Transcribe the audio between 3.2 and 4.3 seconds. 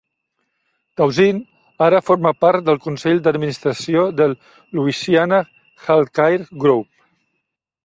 d'administració